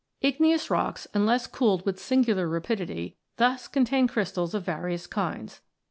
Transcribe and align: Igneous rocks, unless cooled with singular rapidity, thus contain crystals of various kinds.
Igneous 0.21 0.71
rocks, 0.71 1.05
unless 1.13 1.45
cooled 1.45 1.85
with 1.85 1.99
singular 1.99 2.47
rapidity, 2.47 3.17
thus 3.37 3.67
contain 3.67 4.07
crystals 4.07 4.55
of 4.55 4.63
various 4.65 5.05
kinds. 5.05 5.61